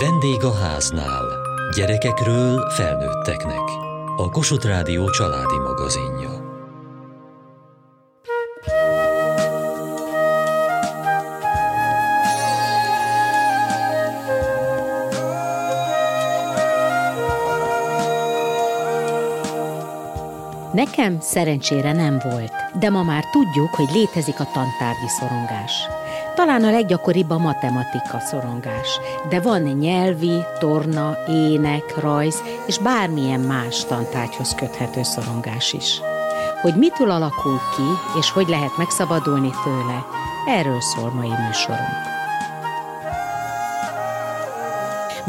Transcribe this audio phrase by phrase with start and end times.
[0.00, 1.24] Vendég a háznál.
[1.76, 3.62] Gyerekekről felnőtteknek.
[4.16, 6.30] A Kossuth Rádió családi magazinja.
[20.72, 25.97] Nekem szerencsére nem volt, de ma már tudjuk, hogy létezik a tantárgyi szorongás.
[26.38, 33.84] Talán a leggyakoribb a matematika szorongás, de van nyelvi, torna, ének, rajz és bármilyen más
[33.84, 36.00] tantárgyhoz köthető szorongás is.
[36.60, 40.06] Hogy mitől alakul ki, és hogy lehet megszabadulni tőle,
[40.46, 41.88] erről szól mai műsorunk.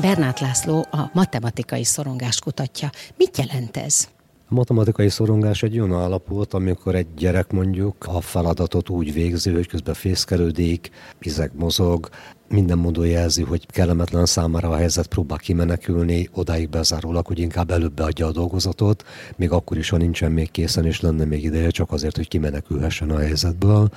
[0.02, 2.90] Bernát László a matematikai szorongást kutatja.
[3.18, 4.08] Mit jelent ez?
[4.52, 9.68] A matematikai szorongás egy olyan állapot, amikor egy gyerek mondjuk a feladatot úgy végzi, hogy
[9.68, 10.90] közben fészkelődik,
[11.20, 12.10] izeg mozog,
[12.48, 17.94] minden módon jelzi, hogy kellemetlen számára a helyzet próbál kimenekülni, odáig bezárólag, hogy inkább előbb
[17.94, 19.04] beadja a dolgozatot,
[19.36, 23.10] még akkor is, ha nincsen még készen, és lenne még ideje, csak azért, hogy kimenekülhessen
[23.10, 23.90] a helyzetből.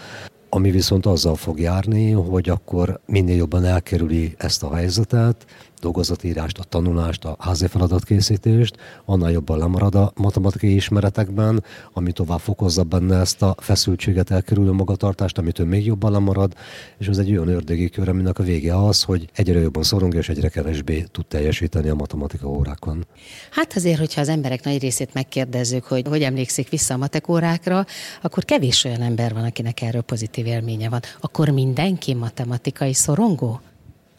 [0.48, 5.46] Ami viszont azzal fog járni, hogy akkor minél jobban elkerüli ezt a helyzetet,
[5.82, 12.82] dolgozatírást, a tanulást, a házi feladatkészítést, annál jobban lemarad a matematikai ismeretekben, ami tovább fokozza
[12.82, 16.54] benne ezt a feszültséget elkerülő magatartást, amitől még jobban lemarad,
[16.98, 20.28] és ez egy olyan ördögi kör, aminek a vége az, hogy egyre jobban szorong, és
[20.28, 23.06] egyre kevésbé tud teljesíteni a matematika órákon.
[23.50, 27.86] Hát azért, hogyha az emberek nagy részét megkérdezzük, hogy hogy emlékszik vissza a matek órákra,
[28.22, 31.00] akkor kevés olyan ember van, akinek erről pozitív élménye van.
[31.20, 33.60] Akkor mindenki matematikai szorongó?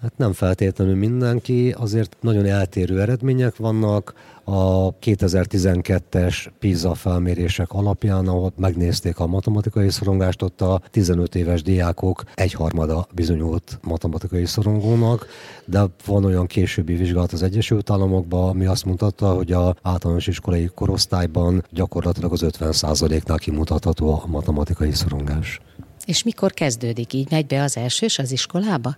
[0.04, 4.14] Hát nem feltétlenül mindenki, azért nagyon eltérő eredmények vannak.
[4.44, 12.24] A 2012-es PISA felmérések alapján, ahol megnézték a matematikai szorongást, ott a 15 éves diákok
[12.36, 15.28] egyharmada bizonyult matematikai szorongónak,
[15.66, 20.70] de van olyan későbbi vizsgálat az Egyesült Államokban, ami azt mutatta, hogy a általános iskolai
[20.76, 25.60] korosztályban gyakorlatilag az 50%-nál kimutatható a matematikai szorongás.
[26.06, 27.14] És mikor kezdődik?
[27.14, 28.96] Így megy be az elsős az iskolába?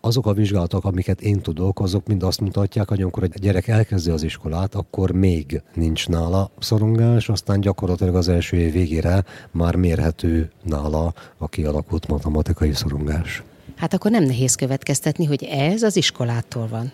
[0.00, 4.10] Azok a vizsgálatok, amiket én tudok, azok mind azt mutatják, hogy amikor egy gyerek elkezdi
[4.10, 10.50] az iskolát, akkor még nincs nála szorongás, aztán gyakorlatilag az első év végére már mérhető
[10.62, 13.42] nála a kialakult matematikai szorongás.
[13.76, 16.92] Hát akkor nem nehéz következtetni, hogy ez az iskolától van.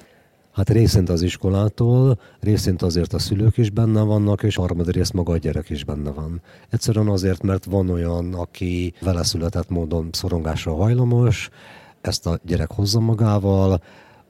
[0.52, 5.36] Hát részint az iskolától, részint azért a szülők is benne vannak, és harmadrészt maga a
[5.36, 6.40] gyerek is benne van.
[6.70, 11.50] Egyszerűen azért, mert van olyan, aki vele született módon szorongásra hajlamos,
[12.06, 13.80] ezt a gyerek hozza magával,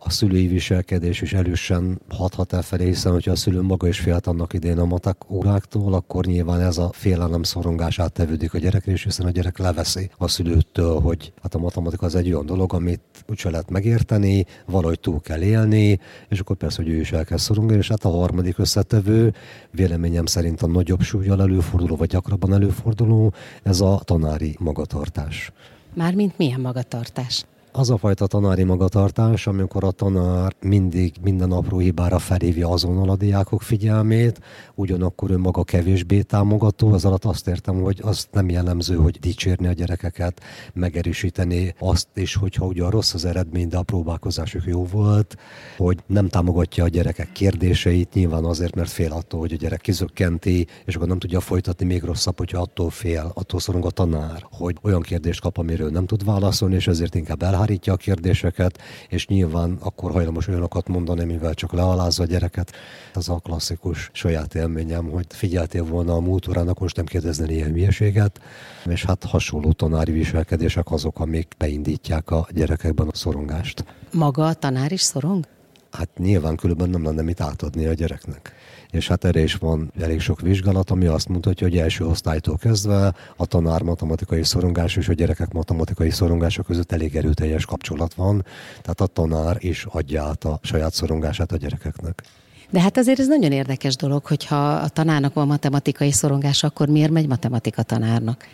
[0.06, 4.26] a szülői viselkedés is erősen hathat el felé, hiszen hogyha a szülő maga is félt
[4.26, 9.02] annak idén a matek óráktól, akkor nyilván ez a félelem szorongás áttevődik a gyerekre, és
[9.02, 13.00] hiszen a gyerek leveszi a szülőtől, hogy hát a matematika az egy olyan dolog, amit
[13.28, 17.38] úgyse lehet megérteni, valahogy túl kell élni, és akkor persze, hogy ő is el kell
[17.38, 19.34] szorongani, és hát a harmadik összetevő,
[19.70, 23.32] véleményem szerint a nagyobb súlyjal előforduló, vagy gyakrabban előforduló,
[23.62, 25.52] ez a tanári magatartás.
[25.94, 27.44] Mármint milyen magatartás?
[27.76, 33.16] Az a fajta tanári magatartás, amikor a tanár mindig minden apró hibára felhívja azonnal a
[33.16, 34.40] diákok figyelmét,
[34.74, 39.66] ugyanakkor ő maga kevésbé támogató, az alatt azt értem, hogy az nem jellemző, hogy dicsérni
[39.66, 40.40] a gyerekeket,
[40.72, 45.36] megerősíteni azt is, hogyha ugye a rossz az eredmény, de a próbálkozásuk jó volt,
[45.76, 50.66] hogy nem támogatja a gyerekek kérdéseit, nyilván azért, mert fél attól, hogy a gyerek kizökkenti,
[50.84, 54.76] és akkor nem tudja folytatni még rosszabb, hogyha attól fél, attól szorong a tanár, hogy
[54.82, 59.26] olyan kérdést kap, amiről nem tud válaszolni, és ezért inkább elhárítja elhárítja a kérdéseket, és
[59.26, 62.72] nyilván akkor hajlamos olyanokat mondani, mivel csak lealázza a gyereket.
[63.14, 67.72] Ez a klasszikus saját élményem, hogy figyeltél volna a múlt órának, most nem kérdezni ilyen
[67.72, 68.40] hülyeséget,
[68.84, 73.84] és hát hasonló tanári viselkedések azok, amik beindítják a gyerekekben a szorongást.
[74.12, 75.46] Maga a tanár is szorong?
[75.90, 78.54] Hát nyilván különben nem lenne mit átadni a gyereknek
[78.94, 83.14] és hát erre is van elég sok vizsgálat, ami azt mutatja, hogy első osztálytól kezdve
[83.36, 88.44] a tanár matematikai szorongás és a gyerekek matematikai szorongása között elég erőteljes kapcsolat van,
[88.82, 92.22] tehát a tanár is adja át a saját szorongását a gyerekeknek.
[92.70, 97.10] De hát azért ez nagyon érdekes dolog, hogyha a tanárnak van matematikai szorongása, akkor miért
[97.10, 98.48] megy matematika tanárnak?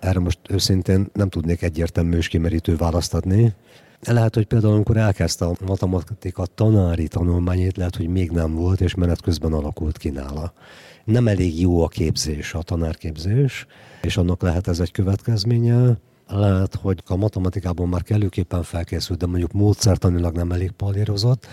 [0.00, 3.54] Erre most őszintén nem tudnék egyértelmű és kimerítő választ adni.
[4.06, 8.94] Lehet, hogy például amikor elkezdte a matematika tanári tanulmányét, lehet, hogy még nem volt, és
[8.94, 10.52] menet közben alakult ki nála.
[11.04, 13.66] Nem elég jó a képzés, a tanárképzés,
[14.02, 15.98] és annak lehet ez egy következménye.
[16.38, 21.46] Lehet, hogy a matematikában már kellőképpen felkészült, de mondjuk módszertanilag nem elég palírozott,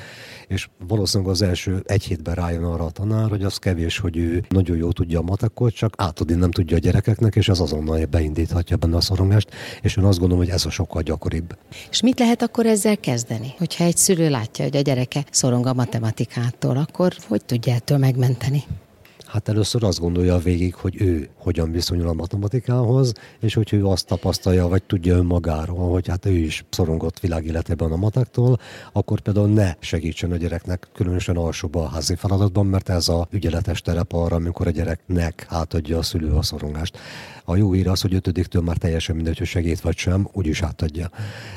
[0.47, 4.45] és valószínűleg az első egy hétben rájön arra a tanár, hogy az kevés, hogy ő
[4.49, 8.77] nagyon jól tudja a matekot, csak átadni nem tudja a gyerekeknek, és ez azonnal beindíthatja
[8.77, 9.49] benne a szorongást,
[9.81, 11.57] és én azt gondolom, hogy ez a sokkal gyakoribb.
[11.89, 13.53] És mit lehet akkor ezzel kezdeni?
[13.57, 18.63] Hogyha egy szülő látja, hogy a gyereke szorong a matematikától, akkor hogy tudja ettől megmenteni?
[19.27, 24.07] Hát először azt gondolja végig, hogy ő hogyan viszonyul a matematikához, és hogy ő azt
[24.07, 28.59] tapasztalja, vagy tudja önmagáról, hogy hát ő is szorongott világéletében a matektól,
[28.93, 33.81] akkor például ne segítsen a gyereknek, különösen alsóban a házi feladatban, mert ez a ügyeletes
[33.81, 36.97] terep arra, amikor a gyereknek átadja a szülő a szorongást.
[37.49, 41.09] A jó hír az, hogy ötödiktől már teljesen mindegy, hogy segít vagy sem, úgyis átadja.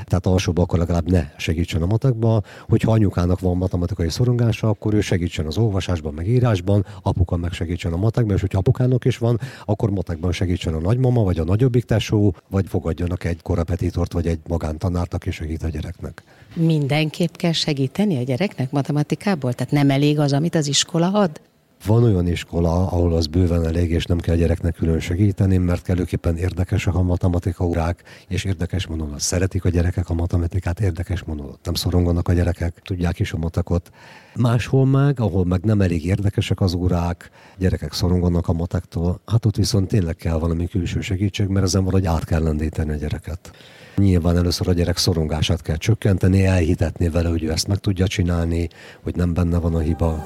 [0.04, 5.00] Tehát alsóban akkor legalább ne segítsen a matekba, hogyha anyukának van matematikai szorongása, akkor ő
[5.00, 9.40] segítsen az olvasásban, meg írásban, apuka meg segítsen a matekban, és hogyha apukának is van,
[9.64, 14.38] akkor matekban segítsen a nagymama, vagy a nagyobbik tesó, vagy fogadjanak egy korrepetitort, vagy egy
[14.48, 16.22] magántanárt, aki segít a gyereknek.
[16.54, 19.52] Mindenképp kell segíteni a gyereknek matematikából?
[19.52, 21.40] Tehát nem elég az, amit az iskola ad?
[21.86, 26.36] Van olyan iskola, ahol az bőven elég, és nem kell gyereknek külön segíteni, mert kellőképpen
[26.36, 31.74] érdekesek a matematika órák, és érdekes módon szeretik a gyerekek a matematikát, érdekes módon nem
[31.74, 33.90] szoronganak a gyerekek, tudják is a matekot.
[34.34, 39.56] Máshol meg, ahol meg nem elég érdekesek az órák, gyerekek szoronganak a matektól, hát ott
[39.56, 43.50] viszont tényleg kell valami külső segítség, mert ezen valahogy át kell lendíteni a gyereket.
[43.96, 48.68] Nyilván először a gyerek szorongását kell csökkenteni, elhitetni vele, hogy ő ezt meg tudja csinálni,
[49.02, 50.24] hogy nem benne van a hiba.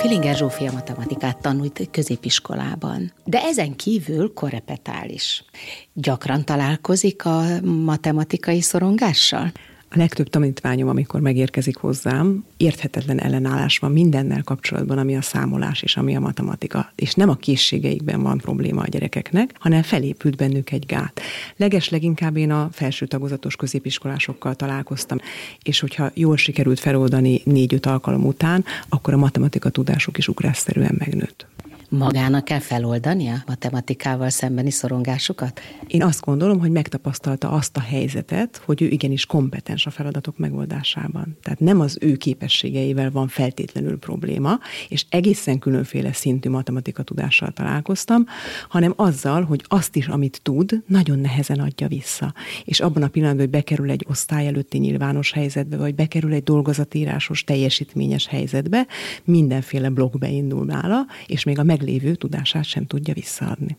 [0.00, 5.44] Filinger Zsófia matematikát tanult középiskolában, de ezen kívül korepetál is.
[5.92, 9.52] Gyakran találkozik a matematikai szorongással?
[9.92, 15.96] A legtöbb tanítványom, amikor megérkezik hozzám, érthetetlen ellenállás van mindennel kapcsolatban, ami a számolás és
[15.96, 16.92] ami a matematika.
[16.94, 21.20] És nem a készségeikben van probléma a gyerekeknek, hanem felépült bennük egy gát.
[21.56, 25.18] Leges leginkább én a felső tagozatos középiskolásokkal találkoztam,
[25.62, 31.46] és hogyha jól sikerült feloldani négy-öt alkalom után, akkor a matematika tudásuk is ugrásszerűen megnőtt
[31.90, 35.60] magának kell feloldani a matematikával szembeni szorongásukat?
[35.86, 41.36] Én azt gondolom, hogy megtapasztalta azt a helyzetet, hogy ő igenis kompetens a feladatok megoldásában.
[41.42, 44.58] Tehát nem az ő képességeivel van feltétlenül probléma,
[44.88, 48.26] és egészen különféle szintű matematika tudással találkoztam,
[48.68, 52.34] hanem azzal, hogy azt is, amit tud, nagyon nehezen adja vissza.
[52.64, 57.44] És abban a pillanatban, hogy bekerül egy osztály előtti nyilvános helyzetbe, vagy bekerül egy dolgozatírásos,
[57.44, 58.86] teljesítményes helyzetbe,
[59.24, 63.76] mindenféle blog beindul nála, és még a meg meglévő tudását sem tudja visszaadni.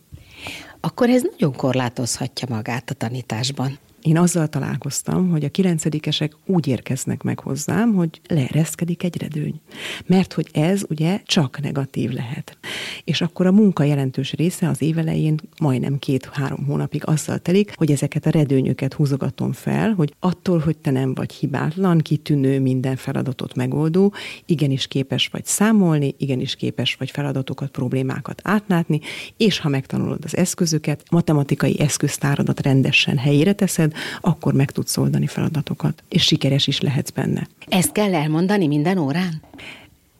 [0.80, 3.78] Akkor ez nagyon korlátozhatja magát a tanításban.
[4.02, 9.60] Én azzal találkoztam, hogy a kilencedikesek úgy érkeznek meg hozzám, hogy leereszkedik egy redőny.
[10.06, 12.58] Mert hogy ez ugye csak negatív lehet.
[13.04, 18.26] És akkor a munka jelentős része az évelején majdnem két-három hónapig azzal telik, hogy ezeket
[18.26, 24.12] a redőnyöket húzogatom fel, hogy attól, hogy te nem vagy hibátlan, kitűnő, minden feladatot megoldó,
[24.46, 29.00] igenis képes vagy számolni, igenis képes vagy feladatokat, problémákat átlátni,
[29.36, 36.02] és ha megtanulod az eszközöket, matematikai eszköztáradat rendesen helyére teszed, akkor meg tudsz oldani feladatokat,
[36.08, 37.48] és sikeres is lehetsz benne.
[37.68, 39.42] Ezt kell elmondani minden órán?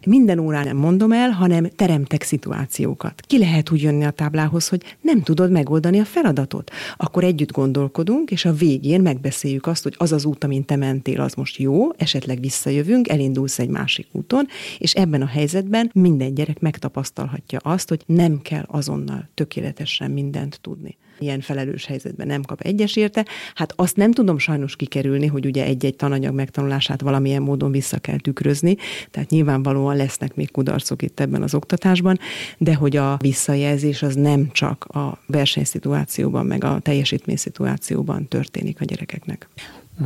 [0.07, 3.21] minden órán nem mondom el, hanem teremtek szituációkat.
[3.21, 6.71] Ki lehet úgy jönni a táblához, hogy nem tudod megoldani a feladatot.
[6.97, 11.21] Akkor együtt gondolkodunk, és a végén megbeszéljük azt, hogy az az út, amin te mentél,
[11.21, 14.47] az most jó, esetleg visszajövünk, elindulsz egy másik úton,
[14.79, 20.97] és ebben a helyzetben minden gyerek megtapasztalhatja azt, hogy nem kell azonnal tökéletesen mindent tudni
[21.19, 23.27] ilyen felelős helyzetben nem kap egyes érte.
[23.55, 28.19] Hát azt nem tudom sajnos kikerülni, hogy ugye egy-egy tananyag megtanulását valamilyen módon vissza kell
[28.19, 28.77] tükrözni,
[29.11, 32.19] tehát nyilvánvalóan lesznek még kudarcok itt ebben az oktatásban,
[32.59, 39.49] de hogy a visszajelzés az nem csak a versenyszituációban, meg a teljesítményszituációban történik a gyerekeknek.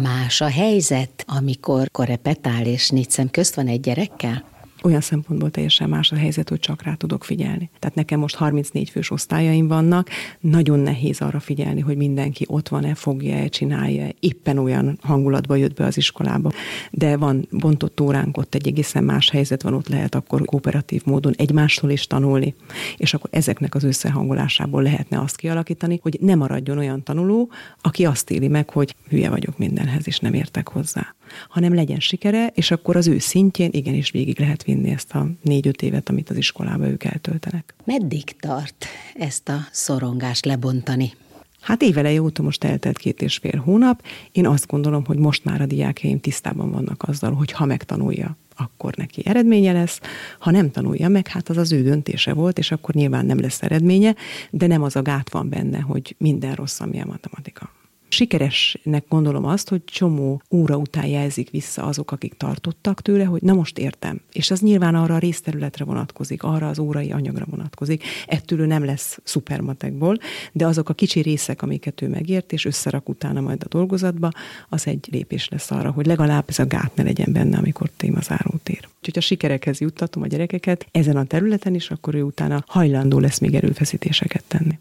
[0.02, 4.44] Más a helyzet, amikor korepetál és négy szem közt van egy gyerekkel?
[4.86, 7.70] Olyan szempontból teljesen más a helyzet, hogy csak rá tudok figyelni.
[7.78, 10.08] Tehát nekem most 34 fős osztályaim vannak,
[10.40, 15.84] nagyon nehéz arra figyelni, hogy mindenki ott van-e, fogja-e, csinálja éppen olyan hangulatba jött be
[15.84, 16.50] az iskolába.
[16.90, 21.34] De van bontott óránk, ott egy egészen más helyzet van, ott lehet akkor kooperatív módon
[21.36, 22.54] egymástól is tanulni,
[22.96, 27.50] és akkor ezeknek az összehangolásából lehetne azt kialakítani, hogy ne maradjon olyan tanuló,
[27.82, 31.14] aki azt éli meg, hogy hülye vagyok mindenhez, és nem értek hozzá
[31.48, 35.82] hanem legyen sikere, és akkor az ő szintjén igenis végig lehet vinni ezt a négy-öt
[35.82, 37.74] évet, amit az iskolába ők eltöltenek.
[37.84, 41.12] Meddig tart ezt a szorongást lebontani?
[41.60, 44.02] Hát éveleje óta most eltelt két és fél hónap.
[44.32, 48.94] Én azt gondolom, hogy most már a diákjaim tisztában vannak azzal, hogy ha megtanulja, akkor
[48.96, 50.00] neki eredménye lesz.
[50.38, 53.62] Ha nem tanulja meg, hát az az ő döntése volt, és akkor nyilván nem lesz
[53.62, 54.14] eredménye,
[54.50, 57.70] de nem az a gát van benne, hogy minden rossz, ami a matematika.
[58.08, 63.52] Sikeresnek gondolom azt, hogy csomó óra után jelzik vissza azok, akik tartottak tőle, hogy na
[63.52, 64.20] most értem.
[64.32, 68.04] És az nyilván arra a részterületre vonatkozik, arra az órai anyagra vonatkozik.
[68.26, 70.18] Ettől ő nem lesz szupermatekból,
[70.52, 74.30] de azok a kicsi részek, amiket ő megért, és összerak utána majd a dolgozatba,
[74.68, 78.54] az egy lépés lesz arra, hogy legalább ez a gát ne legyen benne, amikor témazáró
[78.62, 78.88] tér.
[78.98, 83.38] Úgyhogy a sikerekhez juttatom a gyerekeket ezen a területen is, akkor ő utána hajlandó lesz
[83.38, 84.78] még erőfeszítéseket tenni.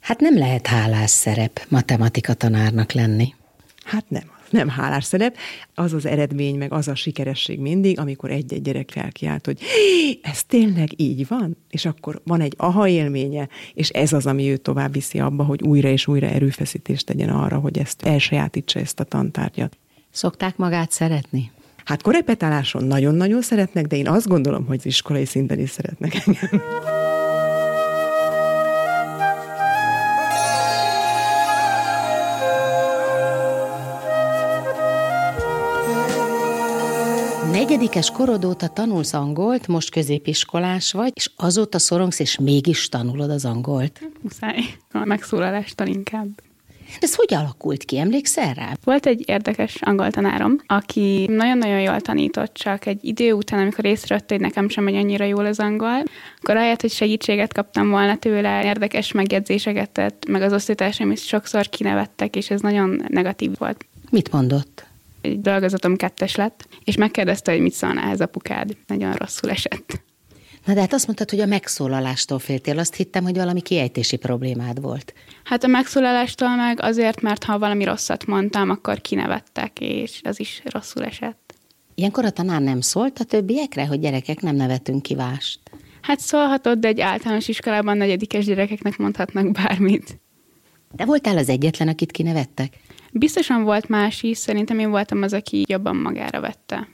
[0.00, 3.34] Hát nem lehet hálás szerep matematika tanárnak lenni.
[3.84, 5.36] Hát nem, nem hálás szerep,
[5.74, 9.60] az az eredmény, meg az a sikeresség mindig, amikor egy-egy gyerek felkiált, hogy
[10.22, 14.60] ez tényleg így van, és akkor van egy aha élménye, és ez az, ami őt
[14.60, 19.04] tovább viszi abba, hogy újra és újra erőfeszítést tegyen arra, hogy ezt elsajátítsa ezt a
[19.04, 19.76] tantárgyat.
[20.10, 21.50] Szokták magát szeretni?
[21.84, 26.62] Hát korepetáláson nagyon-nagyon szeretnek, de én azt gondolom, hogy iskolai szinten is szeretnek engem.
[37.70, 43.44] Negyedikes korod óta tanulsz angolt, most középiskolás vagy, és azóta szorongsz, és mégis tanulod az
[43.44, 44.00] angolt.
[44.20, 44.58] Muszáj.
[44.92, 46.28] A megszólalástól inkább.
[47.00, 47.98] Ez hogy alakult ki?
[47.98, 48.72] Emlékszel rá?
[48.84, 54.34] Volt egy érdekes angol tanárom, aki nagyon-nagyon jól tanított, csak egy idő után, amikor észrevette,
[54.34, 56.02] hogy nekem sem megy annyira jól az angol,
[56.40, 61.68] akkor ahelyett, hogy segítséget kaptam volna tőle, érdekes megjegyzéseket tett, meg az osztálytársaim is sokszor
[61.68, 63.84] kinevettek, és ez nagyon negatív volt.
[64.10, 64.89] Mit mondott?
[65.20, 68.76] Egy dolgozatom kettes lett, és megkérdezte, hogy mit szólna ehhez apukád.
[68.86, 70.02] Nagyon rosszul esett.
[70.64, 72.78] Na de hát azt mondtad, hogy a megszólalástól féltél.
[72.78, 75.14] Azt hittem, hogy valami kiejtési problémád volt.
[75.44, 80.62] Hát a megszólalástól meg azért, mert ha valami rosszat mondtam, akkor kinevettek, és az is
[80.64, 81.54] rosszul esett.
[81.94, 85.60] Ilyenkor a tanár nem szólt a többiekre, hogy gyerekek nem nevetünk kivást?
[86.00, 90.20] Hát szólhatott, de egy általános iskolában negyedikes gyerekeknek mondhatnak bármit.
[90.92, 92.76] De voltál az egyetlen, akit kinevettek?
[93.12, 96.88] Biztosan volt más is, szerintem én voltam az, aki jobban magára vette.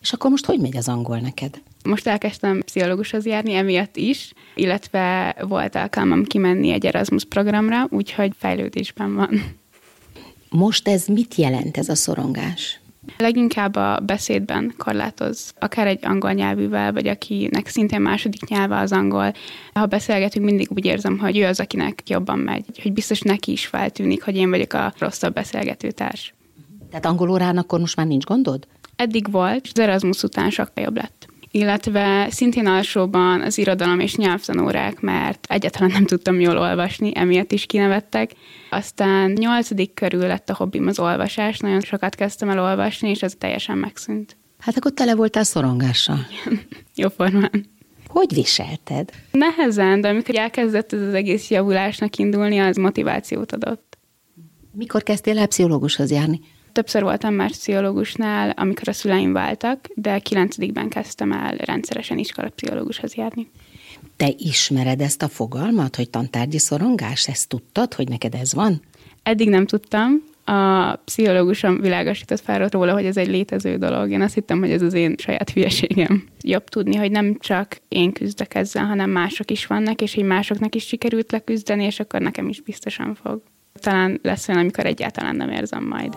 [0.00, 1.62] És akkor most hogy megy az angol neked?
[1.84, 9.14] Most elkezdtem pszichológushoz járni emiatt is, illetve volt alkalmam kimenni egy Erasmus programra, úgyhogy fejlődésben
[9.14, 9.42] van.
[10.48, 12.80] Most ez mit jelent, ez a szorongás?
[13.18, 19.32] Leginkább a beszédben korlátoz, akár egy angol nyelvűvel, vagy akinek szintén második nyelve az angol.
[19.72, 23.66] Ha beszélgetünk, mindig úgy érzem, hogy ő az, akinek jobban megy, hogy biztos neki is
[23.66, 26.34] feltűnik, hogy én vagyok a rosszabb beszélgetőtárs.
[26.90, 28.66] Tehát angol órán akkor most már nincs gondod?
[28.96, 31.25] Eddig volt, az Erasmus után sokkal jobb lett
[31.56, 37.66] illetve szintén alsóban az irodalom és nyelvtanórák, mert egyáltalán nem tudtam jól olvasni, emiatt is
[37.66, 38.30] kinevettek.
[38.70, 43.34] Aztán nyolcadik körül lett a hobbim az olvasás, nagyon sokat kezdtem el olvasni, és ez
[43.38, 44.36] teljesen megszűnt.
[44.58, 46.26] Hát akkor tele voltál szorongással.
[47.02, 47.66] Jó formán.
[48.06, 49.10] Hogy viselted?
[49.30, 53.98] Nehezen, de amikor elkezdett ez az egész javulásnak indulni, az motivációt adott.
[54.72, 56.40] Mikor kezdtél el pszichológushoz járni?
[56.76, 62.20] Többször voltam már pszichológusnál, amikor a szüleim váltak, de kilencedikben kezdtem el rendszeresen
[62.54, 63.50] pszichológushoz járni.
[64.16, 67.28] Te ismered ezt a fogalmat, hogy tantárgyi szorongás?
[67.28, 68.82] Ezt tudtad, hogy neked ez van?
[69.22, 70.22] Eddig nem tudtam.
[70.44, 74.10] A pszichológusom világosított fel róla, hogy ez egy létező dolog.
[74.10, 76.28] Én azt hittem, hogy ez az én saját hülyeségem.
[76.40, 80.74] Jobb tudni, hogy nem csak én küzdök ezzel, hanem mások is vannak, és hogy másoknak
[80.74, 83.42] is sikerült leküzdeni, és akkor nekem is biztosan fog.
[83.80, 86.16] Talán lesz olyan, amikor egyáltalán nem érzem majd.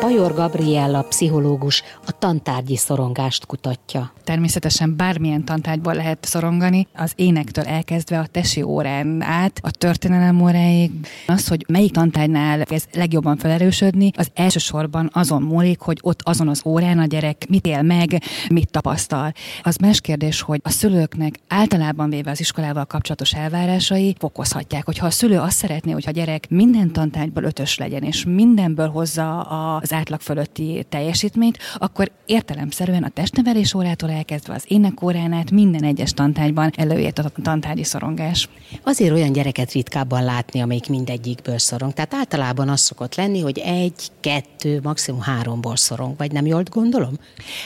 [0.00, 4.12] Bajor Gabriella, pszichológus, a tantárgyi szorongást kutatja.
[4.24, 10.90] Természetesen bármilyen tantárgyból lehet szorongani, az énektől elkezdve a tesi órán át, a történelem óráig.
[11.26, 16.62] Az, hogy melyik tantárgynál ez legjobban felerősödni, az elsősorban azon múlik, hogy ott azon az
[16.64, 19.32] órán a gyerek mit él meg, mit tapasztal.
[19.62, 24.84] Az más kérdés, hogy a szülőknek általában véve az iskolával kapcsolatos elvárásai fokozhatják.
[24.84, 29.40] Hogyha a szülő azt szeretné, hogy a gyerek minden tantárgyból ötös legyen, és mindenből hozza
[29.40, 36.12] az átlag fölötti teljesítményt, akkor értelemszerűen a testnevelés órától elkezdve az énekórán át minden egyes
[36.12, 38.48] tantárgyban előjött a tantárgyi szorongás.
[38.82, 41.92] Azért olyan gyereket ritkábban látni, amelyik mindegyikből szorong.
[41.92, 47.12] Tehát általában az szokott lenni, hogy egy, kettő, maximum háromból szorong, vagy nem jól gondolom?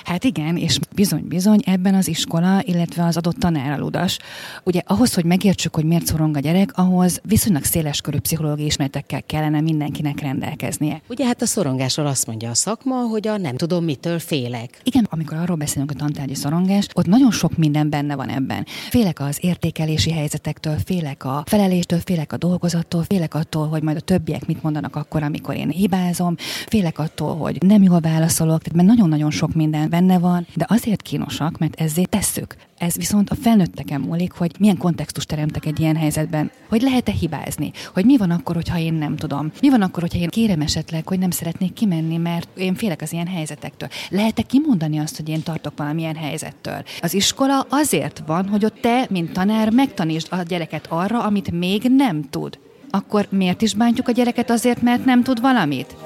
[0.05, 4.19] Hát igen, és bizony-bizony ebben az iskola, illetve az adott tanár aludas.
[4.65, 9.61] Ugye ahhoz, hogy megértsük, hogy miért szorong a gyerek, ahhoz viszonylag széleskörű pszichológiai ismeretekkel kellene
[9.61, 11.03] mindenkinek rendelkeznie.
[11.09, 14.81] Ugye hát a szorongásról azt mondja a szakma, hogy a nem tudom mitől félek.
[14.83, 18.67] Igen, amikor arról beszélünk, a tantárgyi szorongás, ott nagyon sok minden benne van ebben.
[18.91, 24.01] Félek az értékelési helyzetektől, félek a feleléstől, félek a dolgozattól, félek attól, hogy majd a
[24.01, 26.35] többiek mit mondanak akkor, amikor én hibázom,
[26.67, 31.59] félek attól, hogy nem jól válaszolok, tehát nagyon-nagyon sok minden benne van, de azért kínosak,
[31.59, 32.57] mert ezért tesszük.
[32.79, 37.73] Ez viszont a felnőtteken múlik, hogy milyen kontextust teremtek egy ilyen helyzetben, hogy lehet-e hibázni,
[37.95, 39.51] hogy mi van akkor, hogyha én nem tudom.
[39.61, 43.13] Mi van akkor, hogyha én kérem esetleg, hogy nem szeretnék kimenni, mert én félek az
[43.13, 43.89] ilyen helyzetektől.
[44.27, 46.85] Lehet-e kimondani azt, hogy én tartok valamilyen helyzettől?
[47.01, 51.83] Az iskola azért van, hogy ott te, mint tanár, megtanítsd a gyereket arra, amit még
[51.83, 52.59] nem tud.
[52.91, 55.97] Akkor miért is bántjuk a gyereket azért, mert nem tud valamit?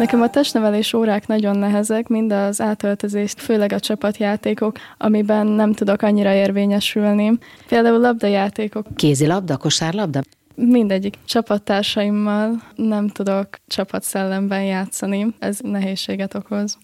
[0.00, 6.02] Nekem a testnevelés órák nagyon nehezek, mind az átöltözést, főleg a csapatjátékok, amiben nem tudok
[6.02, 7.38] annyira érvényesülni.
[7.68, 8.86] Például labdajátékok.
[8.96, 10.20] Kézilabda, kosárlabda?
[10.54, 15.34] Mindegyik csapattársaimmal nem tudok csapatszellemben játszani.
[15.38, 16.78] Ez nehézséget okoz.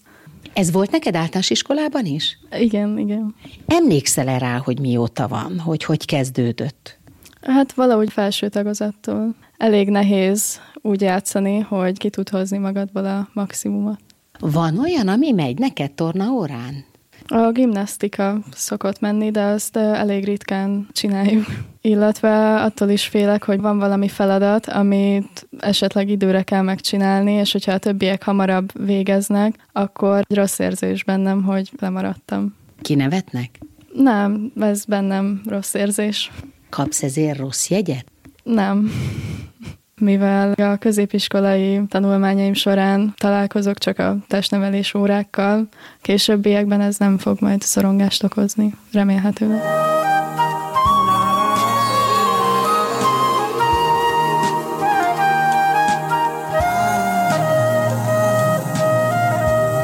[0.53, 2.37] Ez volt neked általános iskolában is?
[2.59, 3.35] Igen, igen.
[3.67, 6.96] Emlékszel-e rá, hogy mióta van, hogy hogy kezdődött?
[7.41, 9.35] Hát valahogy felső tagozattól.
[9.57, 13.99] Elég nehéz úgy játszani, hogy ki tud hozni magadból a maximumot.
[14.39, 16.85] Van olyan, ami megy neked torna órán?
[17.27, 21.45] A gimnasztika szokott menni, de azt elég ritkán csináljuk.
[21.81, 27.71] Illetve attól is félek, hogy van valami feladat, amit esetleg időre kell megcsinálni, és hogyha
[27.71, 32.55] a többiek hamarabb végeznek, akkor rossz érzés bennem, hogy lemaradtam.
[32.81, 33.59] Kinevetnek?
[33.93, 36.31] Nem, ez bennem rossz érzés.
[36.69, 38.05] Kapsz ezért rossz jegyet?
[38.43, 38.91] Nem
[40.01, 45.67] mivel a középiskolai tanulmányaim során találkozok csak a testnevelés órákkal,
[46.01, 49.61] későbbiekben ez nem fog majd szorongást okozni, remélhetőleg.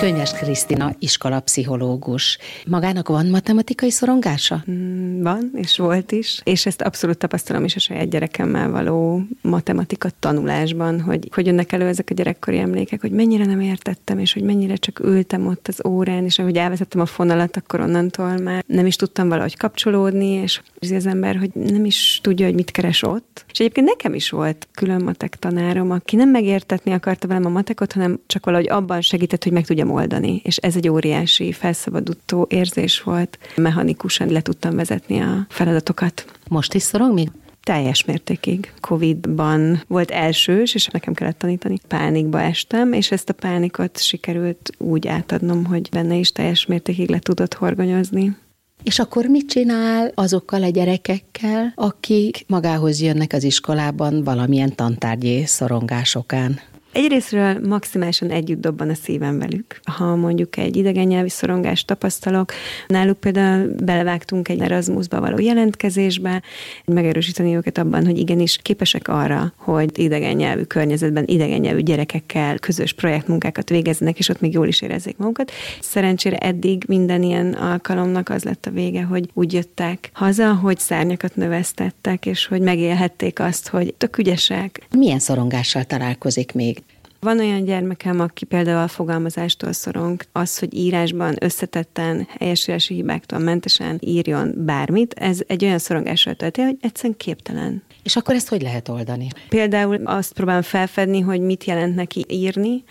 [0.03, 2.37] Könyves Krisztina, iskolapszichológus.
[2.67, 4.63] Magának van matematikai szorongása?
[4.71, 10.09] Mm, van, és volt is, és ezt abszolút tapasztalom is a saját gyerekemmel való matematika
[10.19, 14.43] tanulásban, hogy hogy jönnek elő ezek a gyerekkori emlékek, hogy mennyire nem értettem, és hogy
[14.43, 18.85] mennyire csak ültem ott az órán, és ahogy elvezettem a fonalat, akkor onnantól már nem
[18.85, 23.45] is tudtam valahogy kapcsolódni, és az ember, hogy nem is tudja, hogy mit keres ott.
[23.51, 27.93] És egyébként nekem is volt külön matek tanárom, aki nem megértetni akarta velem a matekot,
[27.93, 30.41] hanem csak valahogy abban segített, hogy meg tudjam oldani.
[30.43, 33.37] És ez egy óriási, felszabadító érzés volt.
[33.55, 36.25] Mechanikusan le tudtam vezetni a feladatokat.
[36.47, 37.29] Most is szorong még?
[37.63, 38.73] teljes mértékig.
[38.79, 41.79] Covid-ban volt elsős, és nekem kellett tanítani.
[41.87, 47.19] Pánikba estem, és ezt a pánikot sikerült úgy átadnom, hogy benne is teljes mértékig le
[47.19, 48.35] tudott horgonyozni.
[48.83, 56.59] És akkor mit csinál azokkal a gyerekekkel, akik magához jönnek az iskolában valamilyen tantárgyi szorongásokán?
[56.93, 59.79] Egyrésztről maximálisan együtt dobban a szívem velük.
[59.83, 62.51] Ha mondjuk egy idegen nyelvi szorongást tapasztalok,
[62.87, 66.41] náluk például belevágtunk egy Erasmusba való jelentkezésbe,
[66.85, 72.93] megerősíteni őket abban, hogy igenis képesek arra, hogy idegen nyelvű környezetben idegen nyelvű gyerekekkel közös
[72.93, 75.51] projektmunkákat végeznek, és ott még jól is érezzék magukat.
[75.81, 81.35] Szerencsére eddig minden ilyen alkalomnak az lett a vége, hogy úgy jöttek haza, hogy szárnyakat
[81.35, 84.87] növesztettek, és hogy megélhették azt, hogy tök ügyesek.
[84.97, 86.81] Milyen szorongással találkozik még?
[87.23, 93.97] Van olyan gyermekem, aki például a fogalmazástól szorong, az, hogy írásban összetetten, helyesírási hibáktól mentesen
[93.99, 97.83] írjon bármit, ez egy olyan szorongással tölti, hogy egyszerűen képtelen.
[98.03, 99.27] És akkor ezt hogy lehet oldani?
[99.49, 102.83] Például azt próbálom felfedni, hogy mit jelent neki írni,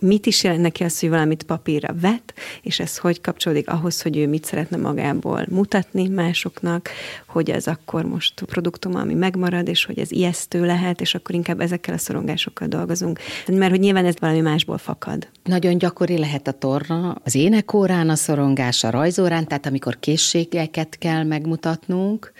[0.00, 4.16] mit is jelent neki az, hogy valamit papírra vet, és ez hogy kapcsolódik ahhoz, hogy
[4.16, 6.90] ő mit szeretne magából mutatni másoknak,
[7.26, 11.60] hogy ez akkor most produktum, ami megmarad, és hogy ez ijesztő lehet, és akkor inkább
[11.60, 13.18] ezekkel a szorongásokkal dolgozunk.
[13.46, 15.28] Mert hogy nyilván ez valami másból fakad.
[15.44, 21.24] Nagyon gyakori lehet a torna, az énekórán a szorongás, a rajzórán, tehát amikor készségeket kell
[21.24, 22.32] megmutatnunk,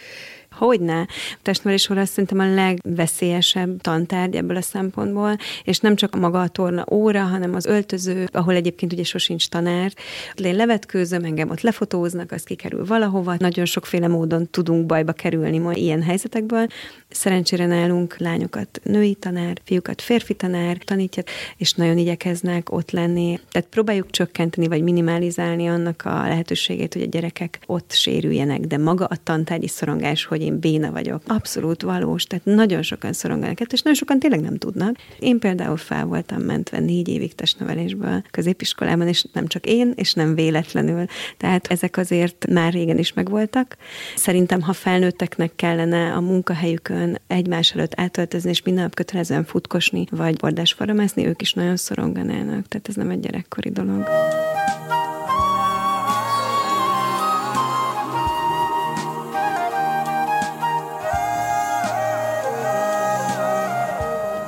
[0.61, 1.07] Hogyne.
[1.42, 6.85] Testnevelés óra szerintem a legveszélyesebb tantárgy ebből a szempontból, és nem csak maga a torna
[6.90, 9.92] óra, hanem az öltöző, ahol egyébként ugye sosincs tanár.
[10.35, 13.35] Én levetkőzöm, engem ott lefotóznak, az kikerül valahova.
[13.38, 16.66] Nagyon sokféle módon tudunk bajba kerülni ma ilyen helyzetekből.
[17.09, 21.23] Szerencsére nálunk lányokat női tanár, fiúkat férfi tanár tanítja,
[21.57, 23.40] és nagyon igyekeznek ott lenni.
[23.51, 29.05] Tehát próbáljuk csökkenteni vagy minimalizálni annak a lehetőségét, hogy a gyerekek ott sérüljenek, de maga
[29.05, 32.25] a tantárgyi szorongás, hogy én béna vagyok, abszolút valós.
[32.25, 34.97] Tehát nagyon sokan szoronganak, és nagyon sokan tényleg nem tudnak.
[35.19, 40.35] Én például fel voltam mentve négy évig testnevelésből középiskolában, és nem csak én, és nem
[40.35, 41.05] véletlenül.
[41.37, 43.77] Tehát ezek azért már régen is megvoltak.
[44.17, 50.37] Szerintem, ha felnőtteknek kellene a munkahelyükön egymás előtt átöltözni, és minden nap kötelezően futkosni, vagy
[50.37, 52.69] bordásfara mászni, ők is nagyon szoronganának.
[52.69, 54.09] Tehát ez nem egy gyerekkori dolog.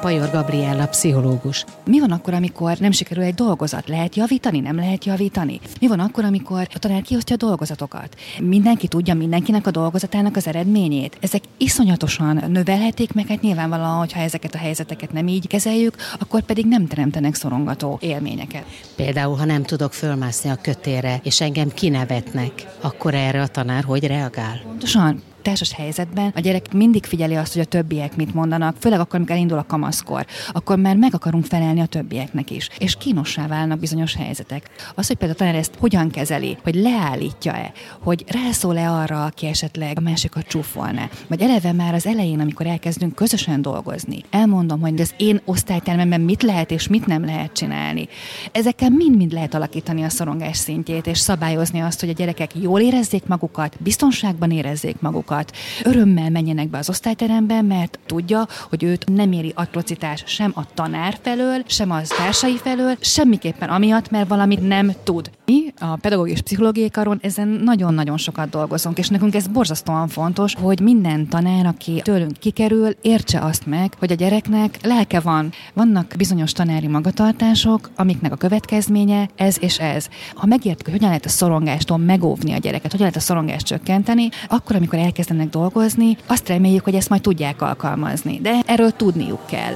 [0.03, 1.65] Pajor Gabriella, pszichológus.
[1.85, 3.89] Mi van akkor, amikor nem sikerül egy dolgozat?
[3.89, 5.61] Lehet javítani, nem lehet javítani?
[5.81, 8.17] Mi van akkor, amikor a tanár kiosztja a dolgozatokat?
[8.41, 11.17] Mindenki tudja mindenkinek a dolgozatának az eredményét.
[11.21, 16.67] Ezek iszonyatosan növelhetik meg, hát nyilvánvalóan, hogyha ezeket a helyzeteket nem így kezeljük, akkor pedig
[16.67, 18.65] nem teremtenek szorongató élményeket.
[18.97, 24.07] Például, ha nem tudok fölmászni a kötére, és engem kinevetnek, akkor erre a tanár hogy
[24.07, 24.61] reagál?
[24.65, 29.15] Pontosan, társas helyzetben a gyerek mindig figyeli azt, hogy a többiek mit mondanak, főleg akkor,
[29.15, 32.69] amikor elindul a kamaszkor, akkor már meg akarunk felelni a többieknek is.
[32.79, 34.71] És kínossá válnak bizonyos helyzetek.
[34.95, 39.99] Az, hogy például a tanár ezt hogyan kezeli, hogy leállítja-e, hogy rászól-e arra, aki esetleg
[39.99, 45.15] a másikat csúfolna, vagy eleve már az elején, amikor elkezdünk közösen dolgozni, elmondom, hogy az
[45.17, 48.09] én osztálytermemben mit lehet és mit nem lehet csinálni.
[48.53, 53.27] Ezekkel mind-mind lehet alakítani a szorongás szintjét, és szabályozni azt, hogy a gyerekek jól érezzék
[53.27, 55.57] magukat, biztonságban érezzék magukat, magukat.
[55.85, 61.19] Örömmel menjenek be az osztályterembe, mert tudja, hogy őt nem éri atrocitás sem a tanár
[61.23, 65.31] felől, sem a társai felől, semmiképpen amiatt, mert valamit nem tud.
[65.45, 70.55] Mi a pedagógiai és pszichológiai karon ezen nagyon-nagyon sokat dolgozunk, és nekünk ez borzasztóan fontos,
[70.61, 75.53] hogy minden tanár, aki tőlünk kikerül, értse azt meg, hogy a gyereknek lelke van.
[75.75, 80.09] Vannak bizonyos tanári magatartások, amiknek a következménye ez és ez.
[80.35, 84.29] Ha megértjük, hogy hogyan lehet a szorongástól megóvni a gyereket, hogyan lehet a szorongást csökkenteni,
[84.49, 89.47] akkor, amikor elkezd elkezdenek dolgozni, azt reméljük, hogy ezt majd tudják alkalmazni, de erről tudniuk
[89.47, 89.75] kell.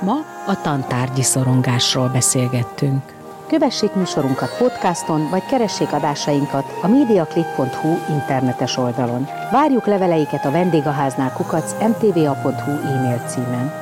[0.00, 3.02] Ma a tantárgyi szorongásról beszélgettünk.
[3.48, 9.26] Kövessék műsorunkat podcaston, vagy keressék adásainkat a mediaclip.hu internetes oldalon.
[9.50, 13.81] Várjuk leveleiket a vendégháznál kukac mtva.hu e-mail címen.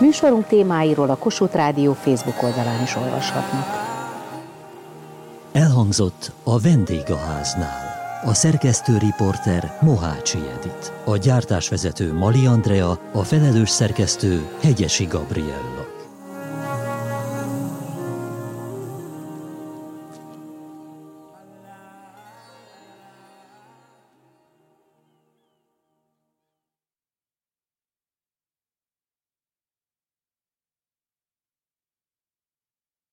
[0.00, 3.66] Műsorunk témáiról a Kossuth Rádió Facebook oldalán is olvashatnak.
[5.52, 7.88] Elhangzott a vendégháznál.
[8.24, 10.92] A szerkesztő riporter Mohácsi Edit.
[11.04, 15.79] A gyártásvezető Mali Andrea, a felelős szerkesztő Hegyesi Gabriella.